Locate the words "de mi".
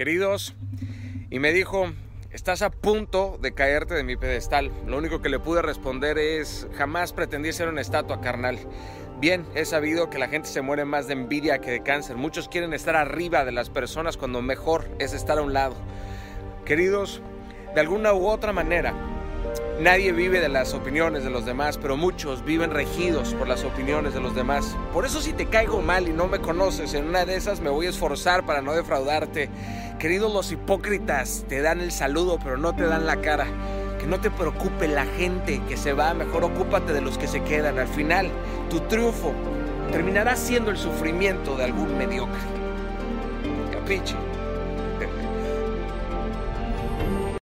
3.92-4.16